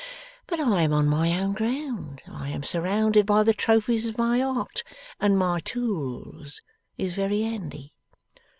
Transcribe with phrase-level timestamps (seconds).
[0.47, 4.41] But I am on my own ground, I am surrounded by the trophies of my
[4.41, 4.83] art,
[5.19, 6.63] and my tools
[6.97, 7.93] is very handy.